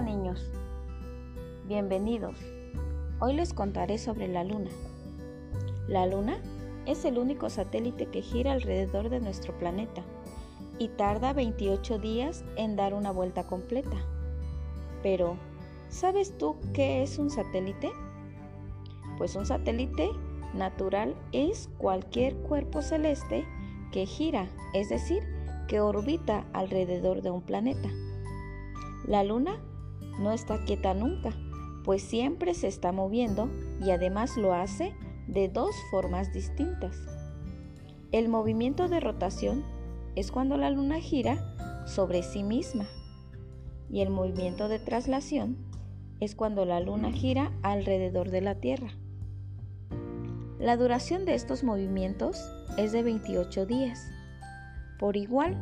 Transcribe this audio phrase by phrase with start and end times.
[0.00, 0.50] niños,
[1.68, 2.36] bienvenidos.
[3.20, 4.70] Hoy les contaré sobre la Luna.
[5.86, 6.38] La Luna
[6.86, 10.02] es el único satélite que gira alrededor de nuestro planeta
[10.78, 13.96] y tarda 28 días en dar una vuelta completa.
[15.02, 15.36] Pero,
[15.90, 17.90] ¿sabes tú qué es un satélite?
[19.18, 20.08] Pues un satélite
[20.54, 23.44] natural es cualquier cuerpo celeste
[23.92, 25.22] que gira, es decir,
[25.68, 27.90] que orbita alrededor de un planeta.
[29.06, 29.60] La luna
[30.18, 31.30] no está quieta nunca,
[31.84, 33.48] pues siempre se está moviendo
[33.80, 34.94] y además lo hace
[35.26, 36.96] de dos formas distintas.
[38.12, 39.64] El movimiento de rotación
[40.14, 42.86] es cuando la luna gira sobre sí misma
[43.90, 45.56] y el movimiento de traslación
[46.20, 48.90] es cuando la luna gira alrededor de la Tierra.
[50.58, 52.40] La duración de estos movimientos
[52.78, 54.08] es de 28 días.
[54.98, 55.56] Por igual,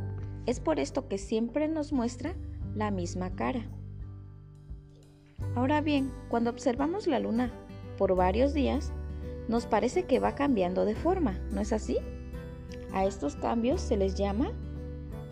[0.47, 2.35] es por esto que siempre nos muestra
[2.75, 3.67] la misma cara.
[5.55, 7.51] Ahora bien, cuando observamos la luna
[7.99, 8.93] por varios días,
[9.49, 11.99] nos parece que va cambiando de forma, ¿no es así?
[12.93, 14.53] A estos cambios se les llama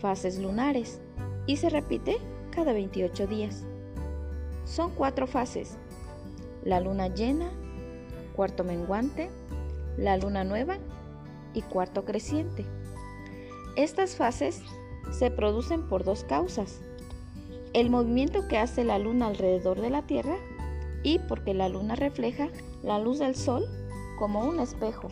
[0.01, 1.01] fases lunares
[1.47, 2.19] y se repite
[2.51, 3.65] cada 28 días.
[4.65, 5.77] Son cuatro fases.
[6.65, 7.51] La luna llena,
[8.35, 9.31] cuarto menguante,
[9.97, 10.79] la luna nueva
[11.55, 12.67] y cuarto creciente.
[13.77, 14.63] Estas fases
[15.11, 16.83] se producen por dos causas.
[17.75, 20.37] El movimiento que hace la luna alrededor de la Tierra
[21.03, 22.49] y porque la luna refleja
[22.83, 23.65] la luz del sol
[24.19, 25.09] como un espejo.